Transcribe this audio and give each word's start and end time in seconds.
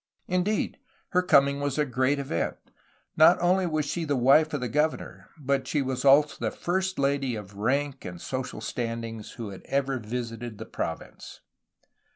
Indeed, 0.27 0.79
her 1.09 1.21
coming 1.21 1.59
was 1.59 1.77
a 1.77 1.85
great 1.85 2.17
event. 2.17 2.57
Not 3.17 3.39
only 3.39 3.67
was 3.67 3.85
she 3.85 4.03
the 4.03 4.15
wife 4.15 4.51
of 4.51 4.59
the 4.59 4.67
governor, 4.67 5.29
but 5.37 5.67
she 5.67 5.83
was 5.83 6.03
also 6.03 6.37
the 6.39 6.49
first 6.49 6.97
lady 6.97 7.35
of 7.35 7.53
rank 7.53 8.03
and 8.03 8.19
social 8.19 8.61
standing 8.61 9.23
who 9.37 9.49
had 9.51 9.61
ever 9.65 9.99
visited 9.99 10.57
the 10.57 10.65
province. 10.65 11.41